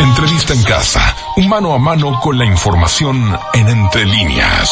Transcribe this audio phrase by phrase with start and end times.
[0.00, 1.16] Entrevista en casa,
[1.48, 4.70] mano a mano con la información en entre líneas.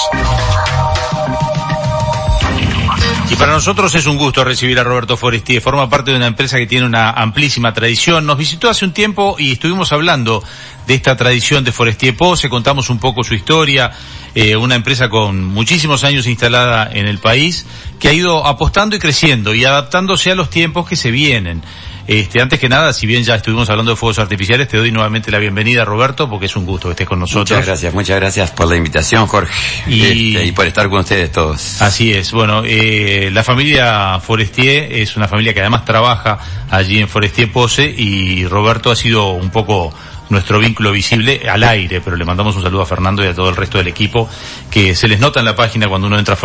[3.30, 5.60] Y para nosotros es un gusto recibir a Roberto Forestier.
[5.60, 8.24] Forma parte de una empresa que tiene una amplísima tradición.
[8.24, 10.42] Nos visitó hace un tiempo y estuvimos hablando
[10.86, 12.48] de esta tradición de Forestier Pose.
[12.48, 13.92] Contamos un poco su historia.
[14.34, 17.66] Eh, una empresa con muchísimos años instalada en el país
[18.00, 21.62] que ha ido apostando y creciendo y adaptándose a los tiempos que se vienen.
[22.08, 25.30] Este, antes que nada, si bien ya estuvimos hablando de fuegos artificiales, te doy nuevamente
[25.30, 27.50] la bienvenida, Roberto, porque es un gusto que estés con nosotros.
[27.50, 29.52] Muchas gracias, muchas gracias por la invitación, Jorge.
[29.86, 31.82] Y- Este, y por estar con ustedes todos.
[31.82, 32.32] Así es.
[32.32, 36.38] Bueno, eh, la familia Forestier es una familia que además trabaja
[36.70, 39.92] allí en Forestier Pose y Roberto ha sido un poco
[40.30, 43.48] nuestro vínculo visible al aire, pero le mandamos un saludo a Fernando y a todo
[43.48, 44.28] el resto del equipo
[44.70, 46.38] que se les nota en la página cuando uno entra a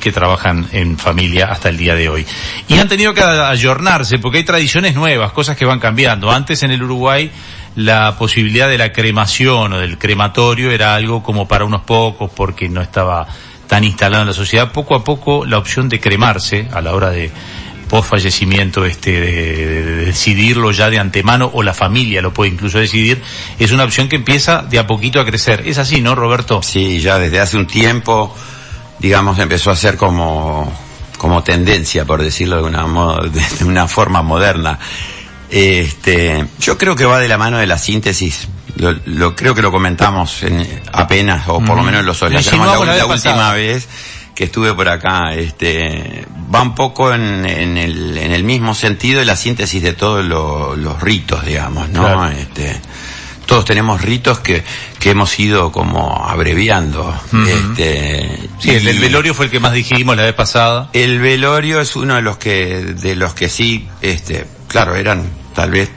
[0.00, 2.26] que trabajan en familia hasta el día de hoy.
[2.68, 6.30] Y han tenido que ayornarse porque hay tradiciones nuevas, cosas que van cambiando.
[6.30, 7.30] Antes en el Uruguay
[7.76, 12.68] la posibilidad de la cremación o del crematorio era algo como para unos pocos porque
[12.68, 13.26] no estaba
[13.66, 14.72] tan instalado en la sociedad.
[14.72, 17.30] Poco a poco la opción de cremarse a la hora de
[17.92, 22.78] post fallecimiento este de, de decidirlo ya de antemano o la familia lo puede incluso
[22.78, 23.20] decidir
[23.58, 27.00] es una opción que empieza de a poquito a crecer es así no Roberto Sí,
[27.00, 28.34] ya desde hace un tiempo,
[28.98, 30.72] digamos, empezó a ser como,
[31.18, 32.84] como tendencia, por decirlo de una,
[33.58, 34.78] de una forma moderna.
[35.50, 38.48] Este, yo creo que va de la mano de la síntesis.
[38.76, 41.82] Lo, lo- creo que lo comentamos en, apenas, o por lo Ujú.
[41.84, 43.86] menos lo Lo soslayamos la, la última vez
[44.34, 45.34] que estuve por acá.
[45.34, 46.24] Este,
[46.54, 50.24] va un poco en, en el, en el mismo sentido de la síntesis de todos
[50.24, 52.02] lo- los ritos, digamos, ¿no?
[52.02, 52.28] Claro.
[52.28, 52.80] Este,
[53.46, 54.62] todos tenemos ritos que,
[54.98, 57.14] que hemos ido como abreviando.
[57.46, 61.80] Este, sí el, el velorio fue el que más dijimos la vez pasada El velorio
[61.80, 65.24] es uno de los que, de los que sí, este, claro, eran
[65.54, 65.90] tal vez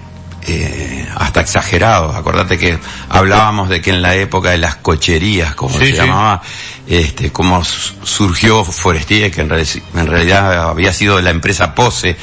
[0.48, 2.16] eh, hasta exagerados.
[2.16, 2.78] Acordate que
[3.10, 5.98] hablábamos de que en la época de las cocherías, como Sí, se sí.
[5.98, 6.42] llamaba,
[6.88, 12.16] este, como surgió Forestier, que en, en realidad había sido la empresa Pose,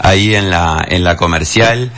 [0.00, 1.92] ahí en la, en la comercial,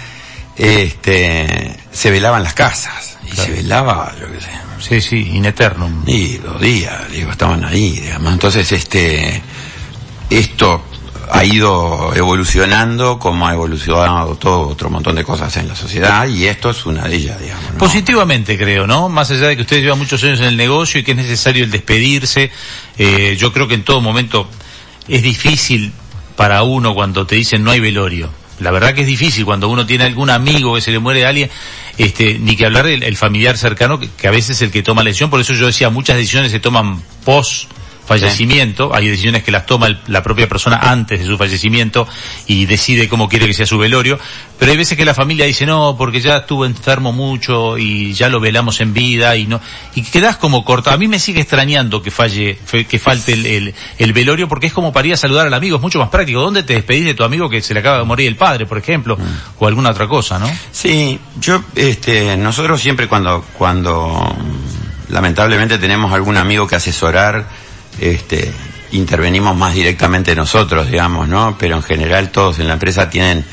[0.56, 3.18] este, se velaban las casas.
[3.24, 3.44] Y Claro.
[3.44, 8.00] se velaba, yo qué sé, sí sí in eternum y dos días, digo, estaban ahí,
[8.00, 8.32] digamos.
[8.32, 9.40] Entonces, este,
[10.30, 10.84] esto
[11.32, 16.46] ha ido evolucionando como ha evolucionado todo otro montón de cosas en la sociedad y
[16.46, 17.64] esto es una de ellas, digamos.
[17.78, 19.08] Positivamente creo, ¿no?
[19.08, 21.64] Más allá de que ustedes llevan muchos años en el negocio y que es necesario
[21.64, 22.50] el despedirse,
[22.98, 24.48] eh, yo creo que en todo momento
[25.08, 25.92] es difícil
[26.36, 28.30] para uno cuando te dicen no hay velorio.
[28.58, 31.50] La verdad que es difícil cuando uno tiene algún amigo que se le muere alguien,
[31.96, 34.82] este, ni que hablar del el familiar cercano, que, que a veces es el que
[34.82, 37.70] toma la decisión, por eso yo decía, muchas decisiones se toman post
[38.18, 42.06] fallecimiento, hay decisiones que las toma el- la propia persona antes de su fallecimiento
[42.46, 44.18] y decide cómo quiere que sea su velorio,
[44.58, 48.28] pero hay veces que la familia dice no, porque ya estuvo enfermo mucho y ya
[48.28, 49.60] lo velamos en vida y no,
[49.94, 50.92] y quedás como corta.
[50.92, 54.72] A mí me sigue extrañando que falle, que falte el, el- el velorio porque es
[54.72, 56.40] como para ir a saludar al amigo, es mucho más práctico.
[56.40, 58.76] ¿Dónde te despedís de tu amigo que se le acaba de morir el padre, por
[58.78, 59.16] ejemplo,
[59.58, 60.50] o alguna otra cosa, no?
[60.72, 67.46] Sí, yo, este, nosotros siempre cuando, cuando mm, lamentablemente tenemos algún amigo que asesorar,
[67.98, 68.52] este,
[68.92, 71.56] intervenimos más directamente nosotros, digamos, ¿no?
[71.58, 73.44] Pero en general todos en la empresa tienen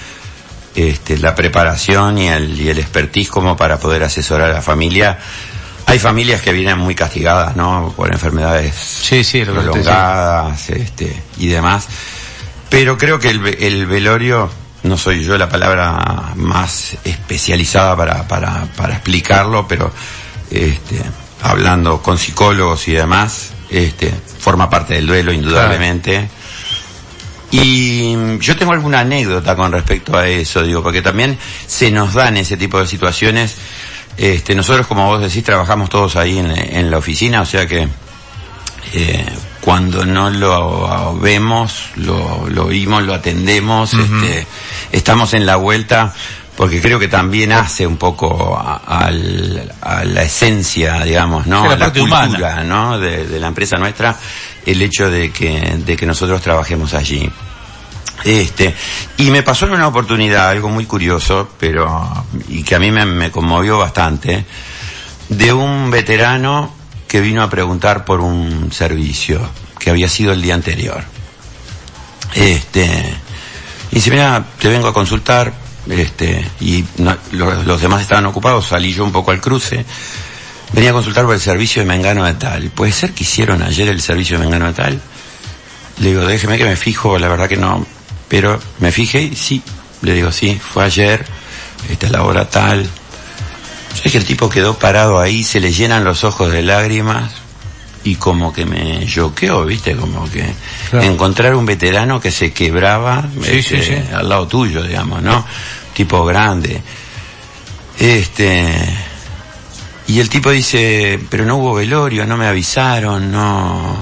[0.75, 5.17] este, la preparación y el, y el expertise como para poder asesorar a la familia.
[5.85, 7.93] Hay familias que vienen muy castigadas, ¿no?
[7.95, 11.87] Por enfermedades Sí, sí, lo prolongadas, este, y demás.
[12.69, 14.51] Pero creo que el, el velorio,
[14.83, 19.91] no soy yo la palabra más especializada para, para, para explicarlo, pero
[20.51, 21.01] este,
[21.41, 26.29] hablando con psicólogos y demás, este, forma parte del duelo indudablemente.
[27.51, 32.13] Y mm, yo tengo alguna anécdota con respecto a eso, digo, porque también se nos
[32.13, 33.55] dan ese tipo de situaciones.
[34.17, 37.87] Este, nosotros, como vos decís, trabajamos todos ahí en, en la oficina, o sea que
[38.93, 39.25] eh,
[39.61, 44.47] cuando no lo vemos, lo, lo oímos, lo atendemos, este,
[44.93, 46.13] estamos en la vuelta,
[46.57, 51.65] porque creo que también hace un poco a, la esencia, digamos, ¿no?
[51.65, 52.63] La a la parte cultura, humana.
[52.63, 52.99] ¿no?
[52.99, 54.17] De, de la empresa nuestra,
[54.65, 57.29] el hecho de que, de que nosotros trabajemos allí.
[58.23, 58.73] Este,
[59.17, 63.05] y me pasó en una oportunidad algo muy curioso, pero, y que a mí me,
[63.05, 64.43] me conmovió bastante,
[65.29, 66.73] de un veterano
[67.07, 69.39] que vino a preguntar por un servicio
[69.79, 71.03] que había sido el día anterior.
[72.33, 73.13] Este,
[73.91, 78.67] y dice, mira, te vengo a consultar, este, y no- los, los demás estaban ocupados,
[78.67, 79.85] salí yo un poco al cruce,
[80.73, 82.69] venía a consultar por el servicio de Mengano de tal.
[82.69, 85.01] ¿Puede ser que hicieron ayer el servicio de Mengano de tal?
[85.99, 87.85] Le digo, déjeme que me fijo, la verdad que no.
[88.27, 89.61] Pero me fijé y sí.
[90.01, 91.25] Le digo, sí, fue ayer,
[91.89, 92.87] esta es la hora tal.
[94.03, 97.31] Es que el tipo quedó parado ahí, se le llenan los ojos de lágrimas
[98.03, 99.95] y como que me choqueó, ¿viste?
[99.95, 100.45] Como que
[101.01, 103.27] encontrar un veterano que se quebraba
[103.79, 105.43] este, al lado tuyo, digamos, ¿no?
[105.97, 106.79] Tipo grande.
[107.97, 108.71] Este.
[110.05, 113.97] Y el tipo dice, pero no hubo velorio, no me avisaron, no.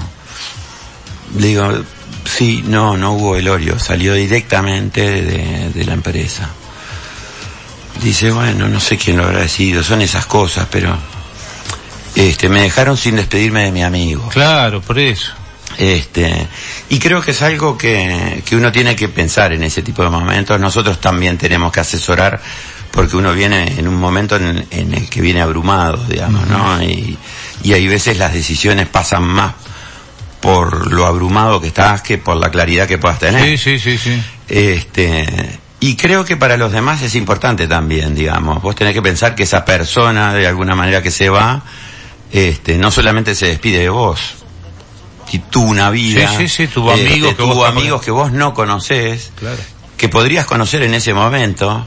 [1.38, 1.72] Le digo,
[2.26, 6.50] sí, no, no hubo velorio, salió directamente de, de la empresa.
[8.02, 10.94] Dice, bueno, no sé quién lo habrá decidido, son esas cosas, pero
[12.14, 14.28] este, me dejaron sin despedirme de mi amigo.
[14.28, 15.32] Claro, por eso.
[15.78, 16.46] Este,
[16.88, 20.10] y creo que es algo que, que uno tiene que pensar en ese tipo de
[20.10, 20.58] momentos.
[20.58, 22.40] Nosotros también tenemos que asesorar
[22.90, 26.82] porque uno viene en un momento en, el que viene abrumado, digamos, ¿no?
[26.82, 27.18] Y,
[27.62, 29.52] y hay veces las decisiones pasan más
[30.40, 33.58] por lo abrumado que estás que por la claridad que puedas tener.
[33.58, 34.22] Sí, sí, sí, sí.
[34.48, 38.62] Este, y creo que para los demás es importante también, digamos.
[38.62, 41.62] Vos tenés que pensar que esa persona, de alguna manera que se va,
[42.32, 44.36] este, no solamente se despide de vos,
[45.50, 48.32] tuvo una vida, sí, sí, sí, tuvo este, amigos, que, tuvo vos amigos que vos
[48.32, 49.32] no conocés,
[49.96, 51.86] que podrías conocer en ese momento,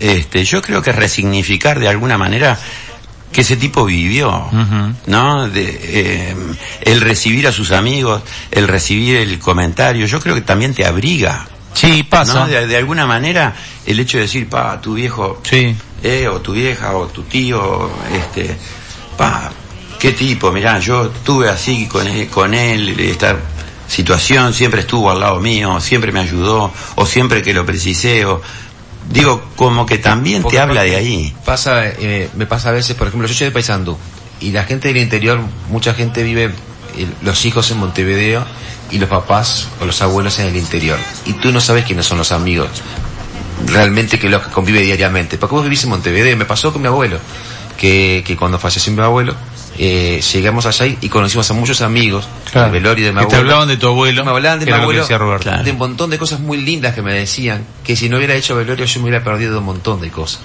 [0.00, 2.58] este, yo creo que resignificar de alguna manera
[3.32, 4.48] que ese tipo vivió,
[5.06, 5.48] ¿no?
[5.48, 6.36] De, eh,
[6.82, 11.46] el recibir a sus amigos, el recibir el comentario, yo creo que también te abriga.
[11.74, 12.46] Sí, pasa.
[12.46, 13.54] De, alguna manera,
[13.84, 15.76] el hecho de decir, pa, tu viejo, sí.
[16.02, 18.56] eh, o tu vieja, o tu tío, este,
[19.18, 19.52] pa,
[19.98, 23.36] qué tipo, mirá, yo estuve así con él, con él, esta
[23.88, 28.42] situación siempre estuvo al lado mío, siempre me ayudó, o siempre que lo precisé, o
[29.10, 31.34] digo, como que también te habla de ahí.
[31.44, 33.96] Pasa, eh, me pasa a veces, por ejemplo, yo soy de Paysandú,
[34.40, 35.40] y la gente del interior,
[35.70, 36.44] mucha gente vive,
[36.96, 38.44] eh, los hijos en Montevideo,
[38.90, 42.18] y los papás o los abuelos en el interior, y tú no sabes quiénes son
[42.18, 42.68] los amigos,
[43.66, 46.88] realmente que los que convive diariamente, porque vos vivís en Montevideo, me pasó con mi
[46.88, 47.18] abuelo,
[47.78, 49.34] que, que cuando falleció mi abuelo,
[49.78, 52.72] eh, llegamos allá y conocimos a muchos amigos claro.
[52.72, 53.28] de de mi abuelo.
[53.28, 54.24] te hablaban de tu abuelo.
[54.24, 55.06] Me hablaban de mi abuelo.
[55.06, 58.56] De un montón de cosas muy lindas que me decían, que si no hubiera hecho
[58.56, 60.40] velorio yo me hubiera perdido un montón de cosas.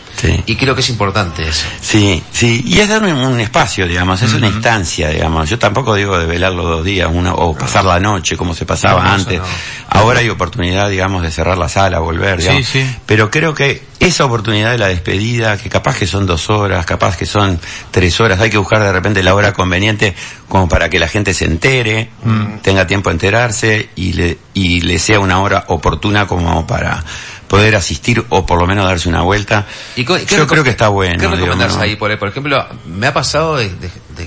[0.45, 1.65] Y creo que es importante eso.
[1.81, 2.63] Sí, sí.
[2.65, 5.49] Y es darme un espacio, digamos, es una instancia, digamos.
[5.49, 9.13] Yo tampoco digo de velarlo dos días, una, o pasar la noche como se pasaba
[9.13, 9.41] antes.
[9.89, 12.65] Ahora hay oportunidad, digamos, de cerrar la sala, volver, digamos.
[12.65, 12.95] Sí, sí.
[13.05, 17.15] Pero creo que esa oportunidad de la despedida, que capaz que son dos horas, capaz
[17.15, 17.59] que son
[17.91, 20.15] tres horas, hay que buscar de repente la hora conveniente
[20.47, 22.57] como para que la gente se entere, mm.
[22.61, 27.03] tenga tiempo a enterarse y le, y le sea una hora oportuna como para
[27.47, 29.65] poder asistir o por lo menos darse una vuelta.
[29.95, 31.19] ¿Y Yo creo que está bueno.
[31.19, 31.95] ¿Qué recomendás ahí?
[31.95, 33.69] Por, ejemplo, me ha pasado de,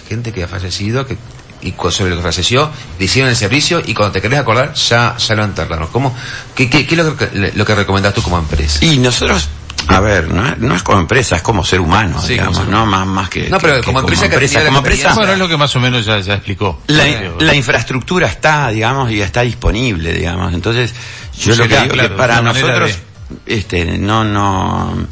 [0.09, 1.17] gente que ha fallecido que
[1.63, 5.17] y sobre lo que falleció, le hicieron el servicio y cuando te querés acordar ya,
[5.17, 5.89] ya lo enterraron.
[5.89, 6.15] ¿Cómo,
[6.55, 8.85] qué, qué, qué es lo que, lo que recomendás tú como empresa?
[8.85, 9.49] Y nosotros
[9.89, 12.87] a ver, no es, no es como empresa, es como ser humano, digamos, ¿no?
[12.87, 13.49] Más, más que...
[13.49, 14.29] No, pero como, empresa,
[14.65, 16.81] como empresa, Bueno, es lo que más o menos ya, ya explicó.
[16.87, 17.05] La,
[17.39, 20.55] la, infraestructura está, digamos, y está disponible, digamos.
[20.55, 20.95] Entonces,
[21.39, 22.99] yo lo que digo que para nosotros,
[23.47, 25.07] este, no, no,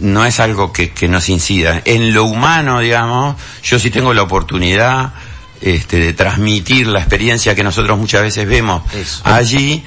[0.00, 1.82] no es algo que, que nos incida.
[1.84, 5.12] En lo humano, digamos, yo sí tengo la oportunidad,
[5.60, 8.82] este, de transmitir la experiencia que nosotros muchas veces vemos
[9.24, 9.84] allí,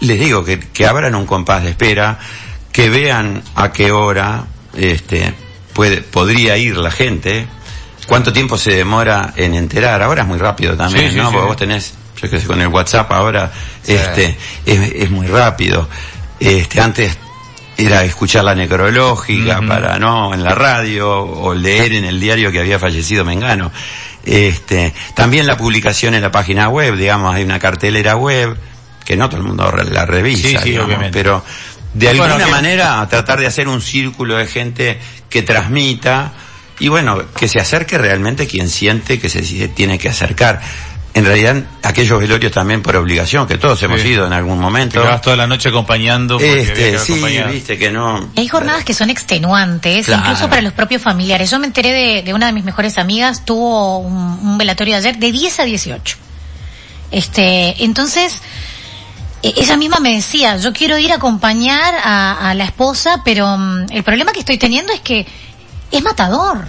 [0.00, 2.18] les digo que, que abran un compás de espera,
[2.78, 5.34] que vean a qué hora este,
[5.72, 7.44] puede, podría ir la gente,
[8.06, 10.00] cuánto tiempo se demora en enterar.
[10.00, 11.32] Ahora es muy rápido también, ¿no?
[11.32, 13.50] Porque vos tenés, yo que sé, con el WhatsApp ahora
[13.84, 15.88] este, es, es, muy rápido.
[16.38, 17.18] Este, antes
[17.76, 20.32] era escuchar la necrológica para, ¿no?
[20.32, 23.72] En la radio o leer en el diario que había fallecido Mengano.
[24.24, 28.56] Este, también la publicación en la página web, digamos, hay una cartelera web
[29.04, 30.60] que no todo el mundo la revisa,
[31.10, 31.42] pero
[31.94, 36.32] de alguna manera tratar de hacer un círculo de gente que transmita
[36.80, 40.60] y bueno, que se acerque realmente quien siente que se tiene que acercar.
[41.14, 45.02] En realidad, aquellos velorios también por obligación, que todos hemos ido en algún momento.
[45.02, 46.38] Te toda la noche acompañando.
[46.38, 48.30] Este, sí, viste que no.
[48.36, 51.50] Hay jornadas que son extenuantes, incluso para los propios familiares.
[51.50, 55.32] Yo me enteré de, una de mis mejores amigas, tuvo un, un velatorio ayer de
[55.32, 56.16] 10 a 18.
[57.10, 58.40] Este, entonces,
[59.42, 64.02] ella misma me decía, yo quiero ir a acompañar a, la esposa, pero mm, el
[64.02, 65.26] problema que estoy teniendo es que
[65.90, 66.66] es matador.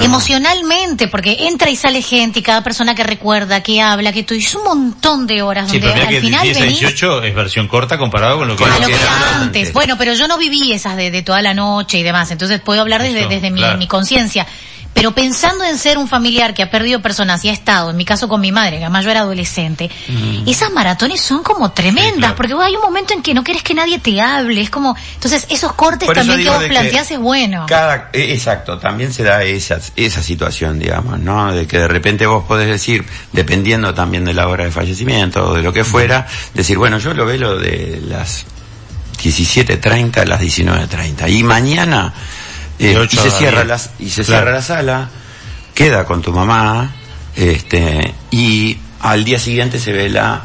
[0.00, 4.34] Emocionalmente, porque entra y sale gente y cada persona que recuerda, que habla, que tú
[4.34, 8.56] es un montón de horas donde al final 18 es versión corta comparado con lo
[8.56, 8.64] que,
[9.34, 9.72] antes.
[9.72, 13.02] Bueno, pero yo no viví esas de, toda la noche y demás, entonces puedo hablar
[13.02, 14.46] desde, desde mi, mi conciencia
[14.96, 18.06] Pero pensando en ser un familiar que ha perdido personas y ha estado, en mi
[18.06, 19.90] caso con mi madre, que además yo era adolescente,
[20.46, 23.74] esas maratones son como tremendas, porque vos hay un momento en que no querés que
[23.74, 27.66] nadie te hable, es como, entonces esos cortes también que vos que planteás es bueno.
[27.68, 31.52] Cada, eh, exacto, también se da esa, esa situación, digamos, ¿no?
[31.52, 35.52] De que de repente vos podés decir, dependiendo también de la hora de fallecimiento o
[35.52, 38.46] de lo que fuera, decir, bueno, yo lo veo de las
[39.22, 42.14] 17.30 a las 19.30 y mañana
[42.78, 44.42] eh, y se cierra las y se Claro.
[44.44, 45.08] cierra la sala,
[45.74, 46.92] queda con tu mamá,
[47.34, 50.42] este y al día siguiente se vela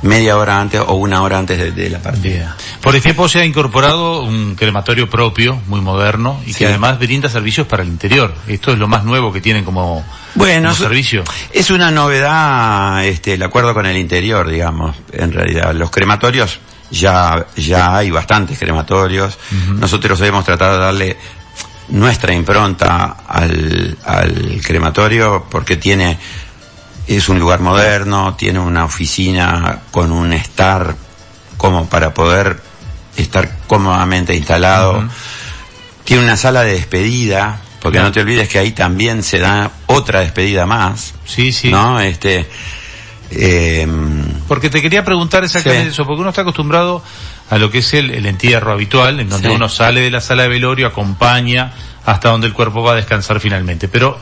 [0.00, 2.56] media hora antes o una hora antes de, de la partida.
[2.80, 6.58] Por ejemplo, se ha incorporado un crematorio propio, muy moderno, y Sí.
[6.60, 8.32] que además brinda servicios para el interior.
[8.46, 10.04] Esto es lo más nuevo que tienen como,
[10.36, 11.24] Bueno, como eso- servicio.
[11.52, 15.74] Es una novedad, este, el acuerdo con el interior, digamos, en realidad.
[15.74, 16.60] Los crematorios,
[16.92, 19.36] ya, ya hay bastantes crematorios.
[19.80, 21.16] Nosotros hemos tratado de darle
[21.90, 26.18] nuestra impronta al, al crematorio porque tiene,
[27.06, 30.94] es un lugar moderno, tiene una oficina con un estar
[31.56, 32.60] como para poder
[33.16, 35.02] estar cómodamente instalado.
[36.04, 40.20] Tiene una sala de despedida, porque no te olvides que ahí también se da otra
[40.20, 41.70] despedida más, Sí, sí.
[41.70, 42.00] ¿no?
[42.00, 42.48] Este,
[43.30, 43.86] eh,
[44.46, 45.92] Porque te quería preguntar exactamente Sí.
[45.92, 47.02] eso, porque uno está acostumbrado
[47.50, 49.54] a lo que es el, el entierro habitual, en donde Sí.
[49.54, 51.72] uno sale de la sala de velorio, acompaña
[52.04, 53.88] hasta donde el cuerpo va a descansar finalmente.
[53.88, 54.18] Pero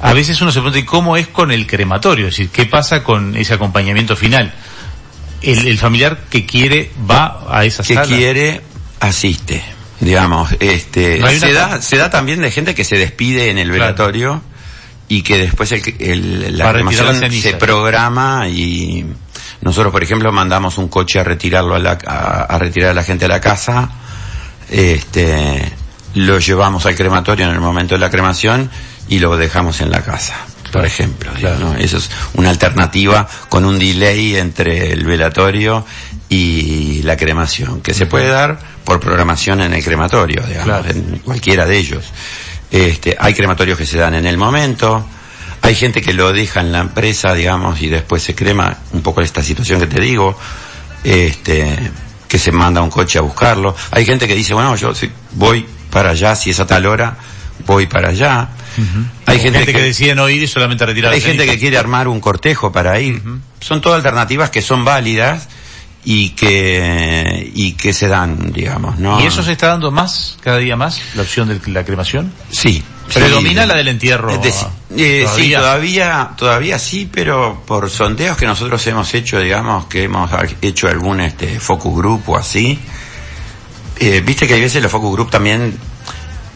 [0.00, 2.26] a veces uno se pregunta, ¿y cómo es con el crematorio?
[2.28, 4.52] Es decir, ¿qué pasa con ese acompañamiento final?
[5.42, 8.06] El, el familiar que quiere va a esa que sala.
[8.06, 8.60] quiere,
[9.00, 9.62] asiste,
[10.00, 10.50] digamos.
[10.58, 13.82] Este, No se, da, se da también de gente que se despide en el Claro.
[13.84, 14.42] velatorio
[15.08, 19.04] y que después el, el- la cremación se programa y
[19.64, 23.02] nosotros, por ejemplo, mandamos un coche a retirarlo a, la, a, a retirar a la
[23.02, 23.90] gente a la casa.
[24.70, 25.72] Este,
[26.14, 28.70] lo llevamos al crematorio en el momento de la cremación
[29.08, 30.34] y lo dejamos en la casa,
[30.72, 31.32] por ejemplo.
[31.34, 31.58] Claro.
[31.58, 31.74] ¿no?
[31.74, 35.84] Eso es una alternativa con un delay entre el velatorio
[36.28, 40.90] y la cremación, que se puede dar por programación en el crematorio, digamos, Claro.
[40.90, 42.04] en cualquiera de ellos.
[42.70, 45.06] Este, hay crematorios que se dan en el momento,
[45.64, 49.22] hay gente que lo deja en la empresa, digamos, y después se crema, un poco
[49.22, 50.38] esta situación que te digo,
[51.02, 51.90] este,
[52.28, 53.74] que se manda un coche a buscarlo.
[53.90, 57.16] Hay gente que dice, bueno, yo si voy para allá, si es a tal hora,
[57.66, 58.50] voy para allá.
[59.24, 62.08] Hay gente, gente que, decide no ir y solamente retirar hay gente que quiere armar
[62.08, 63.22] un cortejo para ir.
[63.60, 65.48] Son todas alternativas que son válidas
[66.04, 69.18] y que y que se dan, digamos, ¿no?
[69.22, 72.30] ¿Y eso se está dando más, cada día más, la opción de la cremación?
[72.50, 72.84] Sí.
[73.12, 73.68] Predomina sí.
[73.68, 74.30] la del entierro.
[74.30, 75.58] Es decir, eh, sí, todavía.
[75.60, 80.30] todavía, todavía sí, pero por sondeos que nosotros hemos hecho, digamos, que hemos
[80.62, 82.78] hecho algún este focus group o así,
[84.00, 85.76] eh, viste que hay veces los focus group también,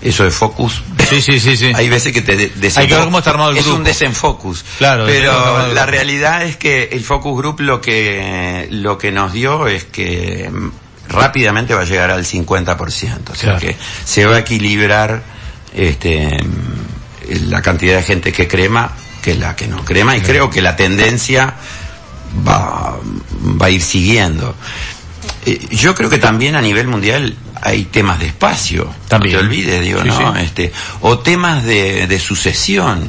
[0.02, 1.73] eso de focus, Sí, sí, sí, sí.
[1.75, 3.78] hay veces que te de- Hay que ver cómo está armado el es grupo.
[3.78, 4.64] un desenfocus.
[4.78, 9.67] Claro, pero la realidad es que el focus group lo que lo que nos dio
[9.67, 10.50] es que
[11.09, 13.61] rápidamente va a llegar al 50%, o sea Claro.
[13.61, 15.23] que se va a equilibrar
[15.75, 16.37] este
[17.50, 20.76] la cantidad de gente que crema que la que no crema y creo que la
[20.76, 21.54] tendencia
[22.46, 22.96] va
[23.60, 24.54] va a ir siguiendo.
[25.46, 28.88] Eh, yo creo que también a nivel mundial hay temas de espacio.
[29.08, 29.34] También.
[29.34, 30.34] No te olvides, digo, Sí, ¿no?
[30.34, 30.40] sí.
[30.42, 30.72] Este,
[31.02, 33.08] o temas de, de sucesión.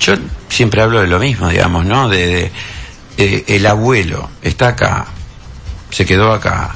[0.00, 0.14] Yo
[0.48, 2.08] siempre hablo de lo mismo, digamos, ¿no?
[2.08, 2.52] De, de,
[3.18, 5.06] eh, el abuelo está acá,
[5.90, 6.74] se quedó acá,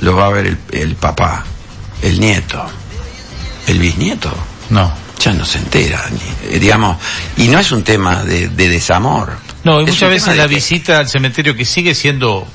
[0.00, 1.44] lo va a ver el, el papá,
[2.02, 2.64] el nieto,
[3.70, 4.32] el bisnieto,
[4.70, 4.92] No.
[5.18, 6.96] ya no se entera, ni- eh, digamos,
[7.36, 9.32] y no es un tema de, de desamor.
[9.64, 12.46] No, y muchas veces de la que- visita al cementerio que sigue siendo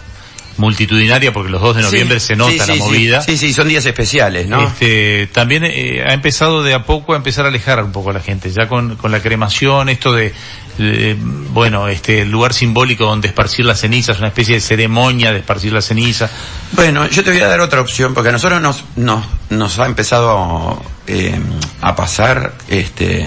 [0.58, 3.22] multitudinaria porque los 2 de noviembre Sí, se nota sí, la sí, movida.
[3.22, 4.68] Sí, sí, son días especiales, ¿no?
[4.68, 8.14] Este, también eh, ha empezado de a poco a empezar a alejar un poco a
[8.14, 10.34] la gente, ya con, con la cremación, esto de,
[10.78, 15.40] eh, bueno, este el lugar simbólico donde esparcir las cenizas, una especie de ceremonia de
[15.40, 16.32] esparcir las cenizas.
[16.72, 19.86] Bueno, yo te voy a dar otra opción, porque a nosotros nos, nos, nos ha
[19.86, 21.40] empezado eh,
[21.82, 23.26] a pasar este,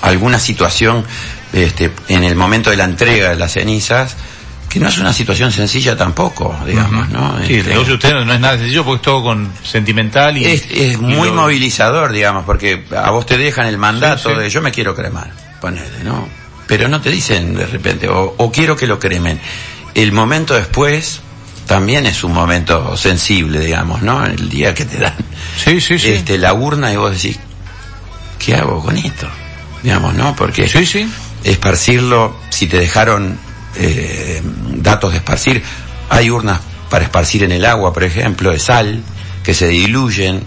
[0.00, 1.04] alguna situación
[1.52, 4.16] este, en el momento de la entrega de las cenizas,
[4.72, 7.36] que no es una situación sencilla tampoco, digamos, ¿no?
[7.46, 10.38] Sí, el Este, negocio de ustedes no es nada sencillo porque es todo con sentimental
[10.38, 14.30] y es, es y muy lo- movilizador, digamos, porque a vos te dejan el mandato
[14.30, 14.40] Sí, sí.
[14.40, 16.26] de yo me quiero cremar, ponele, ¿no?
[16.66, 19.38] Pero no te dicen de repente, o, o quiero que lo cremen.
[19.94, 21.20] El momento después
[21.66, 24.24] también es un momento sensible, digamos, ¿no?
[24.24, 25.14] El día que te dan
[25.62, 26.08] Sí, sí, sí.
[26.12, 27.38] este, la urna y vos decís,
[28.38, 29.28] ¿qué hago con esto?
[29.82, 30.34] Digamos, ¿no?
[30.34, 31.06] Porque Sí, sí.
[31.44, 33.38] esparcirlo, si te dejaron
[33.76, 34.42] eh,
[34.82, 35.62] datos de esparcir,
[36.10, 36.60] hay urnas
[36.90, 39.02] para esparcir en el agua, por ejemplo, de sal,
[39.42, 40.44] que se diluyen.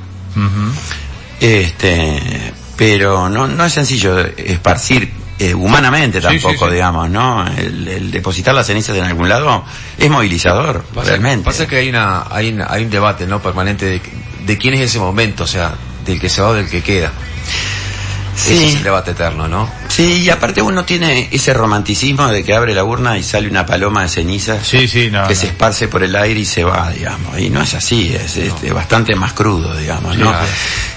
[1.39, 6.73] Este, pero no, no es sencillo esparcir eh, humanamente Sí, sí, tampoco, sí.
[6.75, 7.45] digamos, ¿no?
[7.57, 9.63] El, el depositar las cenizas en algún lado
[9.97, 11.43] es movilizador, Pasa, realmente.
[11.45, 14.01] pasa que hay una, hay, una- hay un debate no permanente de,
[14.45, 15.73] de quién es ese momento, o sea,
[16.05, 17.11] del que se va o del que queda.
[18.35, 19.69] Ese es Sí, el debate eterno, ¿no?
[19.87, 23.65] sí, y aparte uno tiene ese romanticismo de que abre la urna y sale una
[23.65, 25.23] paloma de cenizas Sí, sí, no.
[25.27, 25.39] que no.
[25.39, 27.39] se esparce por el aire y se va, digamos.
[27.39, 30.29] Y no es así, es este, bastante más crudo, digamos, ¿no?
[30.31, 30.45] Claro.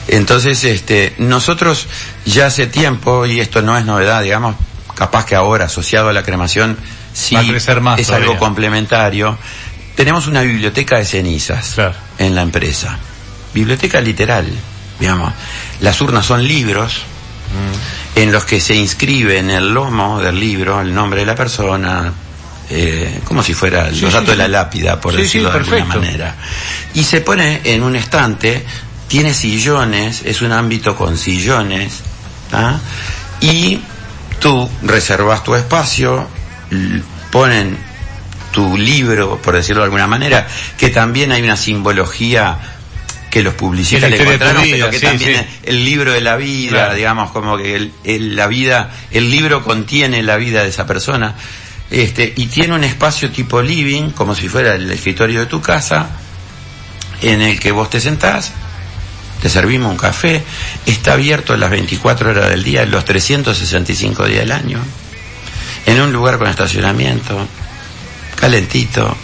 [0.09, 1.87] Entonces, este, nosotros
[2.25, 4.57] ya hace tiempo, y esto no es novedad, digamos,
[4.95, 6.77] capaz que ahora asociado a la cremación,
[7.13, 8.29] sí Va a crecer más es todavía.
[8.31, 9.39] algo complementario.
[9.95, 11.95] Tenemos una biblioteca de cenizas Claro.
[12.19, 12.99] en la empresa.
[13.55, 14.47] Biblioteca literal,
[14.99, 15.33] digamos.
[15.81, 17.03] Las urnas son libros
[17.51, 18.19] Mm.
[18.21, 22.13] en los que se inscribe en el lomo del libro el nombre de la persona,
[22.71, 25.59] eh, como si fuera los Sí, datos sí, de la lápida, por Sí, decirlo de
[25.59, 26.35] alguna manera.
[26.95, 28.65] Y se pone en un estante,
[29.07, 32.01] tiene sillones, es un ámbito con sillones,
[32.53, 32.79] ¿ah?
[33.41, 33.81] y
[34.41, 36.29] tú reservas tu espacio,
[37.31, 37.79] ponen
[38.53, 42.59] tu libro, por decirlo de alguna manera, que también hay una simbología
[43.31, 45.59] que los publicistas le encontraron, vida, pero que sí, también sí.
[45.65, 46.95] el libro de la vida, Claro.
[46.95, 51.35] digamos, como que el, el- la vida, el libro contiene la vida de esa persona,
[51.91, 56.09] este, y tiene un espacio tipo living, como si fuera el escritorio de tu casa,
[57.23, 58.53] en el que vos te sentás,
[59.43, 60.43] te servimos un café,
[60.87, 64.79] está abierto las 24 horas del día, los 365 días del año,
[65.87, 67.47] en un lugar con estacionamiento,
[68.37, 69.17] calentito,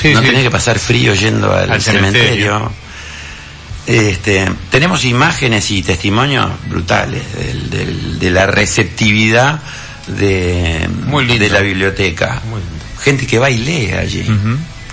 [0.00, 2.22] Sí, no tenés que pasar frío yendo al, Al cementerio.
[2.46, 2.72] cementerio.
[3.86, 9.60] Este, tenemos imágenes y testimonios brutales del- del- de la receptividad
[10.06, 11.42] de, Muy lindo.
[11.44, 12.40] de la biblioteca.
[12.48, 12.84] Muy lindo.
[13.00, 14.24] Gente que va y lee allí,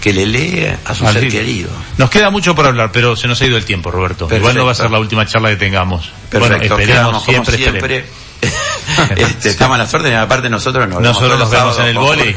[0.01, 1.69] que le lee a su ser querido.
[1.99, 4.25] Nos queda mucho por hablar, pero se nos ha ido el tiempo, Roberto.
[4.25, 4.59] Igual Perfecto.
[4.59, 6.11] no va a ser la última charla que tengamos.
[6.29, 7.97] Perfecto, bueno, esperemos quedamos como siempre, siempre.
[7.97, 8.09] esperemos.
[9.15, 12.35] Este, estamos a las órdenes, aparte nosotros nos Nosotros nos vemos en el vóley.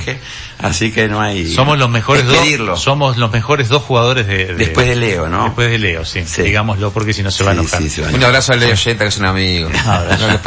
[0.58, 2.72] Así que no hay Somos los mejores es pedirlo.
[2.72, 2.82] dos.
[2.82, 5.44] Somos los mejores dos jugadores de, de- después de Leo, ¿no?
[5.44, 6.22] después de Leo, sí.
[6.24, 6.42] Sí.
[6.42, 7.82] Digámoslo porque si no se va a enojar.
[7.82, 9.68] sí, se va a Un abrazo a Leo Yenta, que es un amigo.
[9.68, 10.38] No le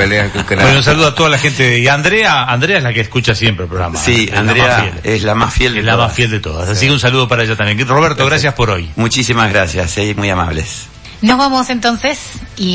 [0.47, 1.79] que Bueno, un saludo a toda la gente.
[1.79, 3.99] Y Andrea, Andrea es la que escucha siempre el programa.
[3.99, 5.15] Sí, Es la más Andrea fiel.
[5.15, 6.69] es la más fiel de Es la más fiel de todas.
[6.69, 7.85] Así que un saludo para ella también.
[7.87, 8.89] Roberto, gracias por hoy.
[8.95, 10.87] Muchísimas gracias, eh, muy amables.
[11.21, 12.19] Nos vamos entonces
[12.57, 12.73] y